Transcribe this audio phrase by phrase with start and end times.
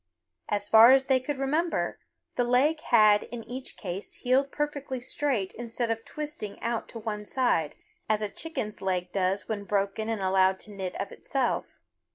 [0.49, 1.99] As far as they could remember,
[2.35, 7.23] the leg had in each case healed perfectly straight instead of twisting out to one
[7.23, 7.75] side,
[8.09, 11.65] as a chicken's leg does when broken and allowed to knit of itself.